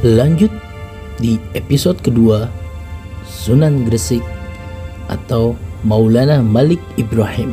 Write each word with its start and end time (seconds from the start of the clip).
Lanjut 0.00 0.48
di 1.20 1.36
episode 1.52 2.00
kedua 2.00 2.48
Sunan 3.28 3.84
Gresik 3.84 4.24
atau 5.12 5.52
Maulana 5.84 6.40
Malik 6.40 6.80
Ibrahim. 6.96 7.52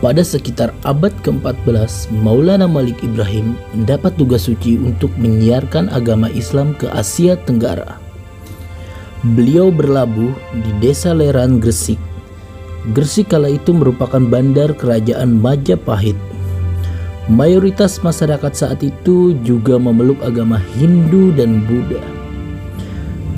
Pada 0.00 0.24
sekitar 0.24 0.72
abad 0.88 1.12
ke-14, 1.20 2.08
Maulana 2.16 2.64
Malik 2.64 3.04
Ibrahim 3.04 3.60
mendapat 3.76 4.16
tugas 4.16 4.48
suci 4.48 4.80
untuk 4.80 5.12
menyiarkan 5.20 5.92
agama 5.92 6.32
Islam 6.32 6.72
ke 6.80 6.88
Asia 6.88 7.36
Tenggara. 7.44 8.00
Beliau 9.36 9.68
berlabuh 9.68 10.32
di 10.64 10.70
desa 10.80 11.12
Leran 11.12 11.60
Gresik. 11.60 12.00
Gresik 12.96 13.36
kala 13.36 13.52
itu 13.52 13.76
merupakan 13.76 14.24
bandar 14.32 14.72
kerajaan 14.72 15.44
Majapahit. 15.44 16.16
Mayoritas 17.32 17.96
masyarakat 18.04 18.52
saat 18.52 18.84
itu 18.84 19.32
juga 19.40 19.80
memeluk 19.80 20.20
agama 20.20 20.60
Hindu 20.76 21.32
dan 21.32 21.64
Buddha. 21.64 22.04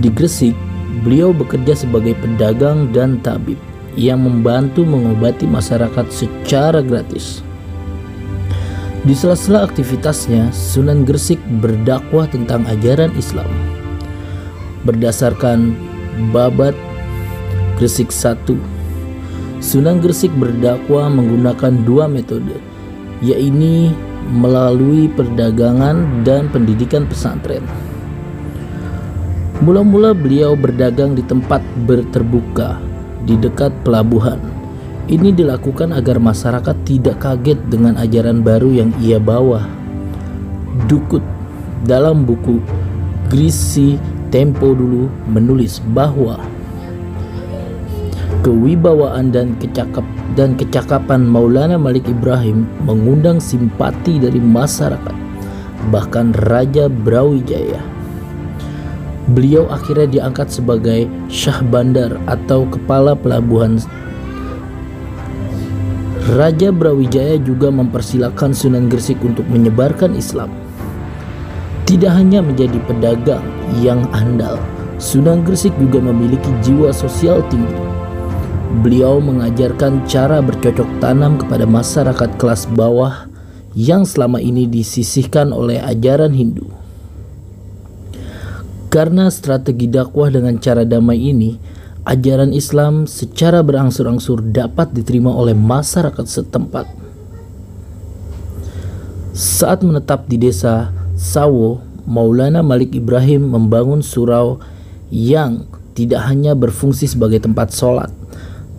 Di 0.02 0.10
Gresik, 0.10 0.58
beliau 1.06 1.30
bekerja 1.30 1.78
sebagai 1.78 2.18
pedagang 2.18 2.90
dan 2.90 3.22
tabib 3.22 3.54
yang 3.94 4.26
membantu 4.26 4.82
mengobati 4.82 5.46
masyarakat 5.46 6.10
secara 6.10 6.82
gratis. 6.82 7.46
Di 9.06 9.14
sela-sela 9.14 9.62
aktivitasnya, 9.62 10.50
Sunan 10.50 11.06
Gresik 11.06 11.38
berdakwah 11.62 12.26
tentang 12.26 12.66
ajaran 12.66 13.14
Islam. 13.14 13.46
Berdasarkan 14.82 15.70
Babat 16.34 16.74
Gresik 17.78 18.10
1, 18.10 18.58
Sunan 19.62 20.02
Gresik 20.02 20.34
berdakwah 20.34 21.06
menggunakan 21.14 21.86
dua 21.86 22.10
metode, 22.10 22.73
yaitu 23.24 23.96
melalui 24.28 25.08
perdagangan 25.12 26.24
dan 26.24 26.48
pendidikan 26.52 27.08
pesantren. 27.08 27.64
Mula-mula 29.64 30.12
beliau 30.12 30.52
berdagang 30.52 31.16
di 31.16 31.24
tempat 31.24 31.64
berterbuka 31.88 32.76
di 33.24 33.38
dekat 33.40 33.72
pelabuhan. 33.80 34.36
Ini 35.04 35.36
dilakukan 35.36 35.92
agar 35.92 36.16
masyarakat 36.16 36.76
tidak 36.88 37.20
kaget 37.20 37.60
dengan 37.68 37.96
ajaran 38.00 38.40
baru 38.40 38.72
yang 38.72 38.90
ia 39.00 39.20
bawa. 39.20 39.68
Dukut 40.88 41.20
dalam 41.84 42.24
buku 42.24 42.60
Grisi 43.28 43.96
Tempo 44.32 44.74
dulu 44.74 45.06
menulis 45.30 45.78
bahwa 45.94 46.42
kewibawaan 48.44 49.32
dan 49.32 49.56
kecakap 49.56 50.04
dan 50.36 50.52
kecakapan 50.54 51.24
Maulana 51.24 51.80
Malik 51.80 52.04
Ibrahim 52.04 52.68
mengundang 52.84 53.40
simpati 53.40 54.20
dari 54.20 54.36
masyarakat, 54.36 55.16
bahkan 55.88 56.36
Raja 56.46 56.92
Brawijaya. 56.92 57.80
Beliau 59.32 59.64
akhirnya 59.72 60.20
diangkat 60.20 60.52
sebagai 60.52 61.08
Syah 61.32 61.64
Bandar 61.64 62.20
atau 62.28 62.68
Kepala 62.68 63.16
Pelabuhan. 63.16 63.80
Raja 66.36 66.68
Brawijaya 66.68 67.40
juga 67.40 67.72
mempersilahkan 67.72 68.52
Sunan 68.52 68.92
Gresik 68.92 69.16
untuk 69.24 69.48
menyebarkan 69.48 70.12
Islam. 70.12 70.52
Tidak 71.88 72.12
hanya 72.12 72.44
menjadi 72.44 72.76
pedagang 72.84 73.44
yang 73.80 74.04
andal, 74.12 74.60
Sunan 75.00 75.40
Gresik 75.44 75.72
juga 75.80 76.04
memiliki 76.04 76.48
jiwa 76.60 76.92
sosial 76.92 77.40
tinggi. 77.48 77.93
Beliau 78.82 79.22
mengajarkan 79.22 80.08
cara 80.10 80.42
bercocok 80.42 80.98
tanam 80.98 81.38
kepada 81.38 81.62
masyarakat 81.62 82.30
kelas 82.34 82.66
bawah 82.74 83.30
yang 83.78 84.02
selama 84.02 84.42
ini 84.42 84.66
disisihkan 84.66 85.54
oleh 85.54 85.78
ajaran 85.78 86.34
Hindu. 86.34 86.66
Karena 88.90 89.30
strategi 89.30 89.90
dakwah 89.90 90.30
dengan 90.30 90.58
cara 90.62 90.86
damai 90.86 91.18
ini, 91.18 91.58
ajaran 92.06 92.54
Islam 92.54 93.10
secara 93.10 93.62
berangsur-angsur 93.62 94.42
dapat 94.54 94.94
diterima 94.94 95.34
oleh 95.34 95.54
masyarakat 95.54 96.26
setempat. 96.26 96.86
Saat 99.34 99.82
menetap 99.82 100.30
di 100.30 100.38
desa 100.38 100.94
Sawo, 101.18 101.82
Maulana 102.06 102.62
Malik 102.62 102.94
Ibrahim 102.94 103.50
membangun 103.50 103.98
surau 103.98 104.62
yang 105.10 105.66
tidak 105.98 106.22
hanya 106.30 106.54
berfungsi 106.54 107.10
sebagai 107.10 107.42
tempat 107.42 107.74
sholat, 107.74 108.14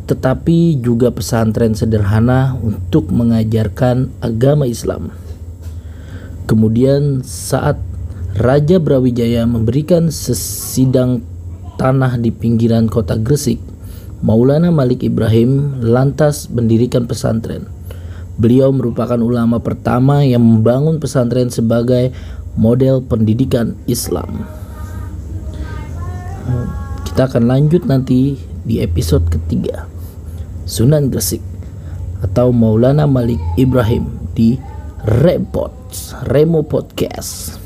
tetapi 0.06 0.78
juga 0.82 1.10
pesantren 1.10 1.74
sederhana 1.74 2.54
untuk 2.62 3.10
mengajarkan 3.10 4.14
agama 4.22 4.70
Islam. 4.70 5.10
Kemudian 6.46 7.26
saat 7.26 7.82
Raja 8.38 8.78
Brawijaya 8.78 9.50
memberikan 9.50 10.14
sesidang 10.14 11.26
tanah 11.82 12.22
di 12.22 12.30
pinggiran 12.30 12.86
kota 12.86 13.18
Gresik. 13.18 13.58
Maulana 14.22 14.70
Malik 14.70 15.02
Ibrahim 15.02 15.82
lantas 15.82 16.50
mendirikan 16.54 17.10
pesantren. 17.10 17.66
Beliau 18.36 18.70
merupakan 18.76 19.18
ulama 19.18 19.64
pertama 19.64 20.22
yang 20.28 20.44
membangun 20.44 21.00
pesantren 21.00 21.48
sebagai 21.48 22.12
model 22.60 23.00
pendidikan 23.02 23.74
Islam. 23.88 24.44
Kita 27.08 27.32
akan 27.32 27.48
lanjut 27.48 27.88
nanti 27.88 28.36
di 28.68 28.84
episode 28.84 29.24
ketiga. 29.32 29.95
Sunan 30.66 31.14
Gresik 31.14 31.42
atau 32.26 32.50
Maulana 32.50 33.06
Malik 33.06 33.42
Ibrahim 33.56 34.10
di 34.34 34.58
Repot 35.06 35.74
Remo 36.26 36.66
Podcast. 36.66 37.65